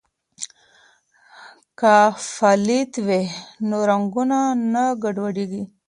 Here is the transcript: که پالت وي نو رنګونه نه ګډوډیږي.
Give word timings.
که 1.79 1.95
پالت 2.33 2.91
وي 3.07 3.21
نو 3.67 3.77
رنګونه 3.89 4.39
نه 4.73 4.83
ګډوډیږي. 5.03 5.63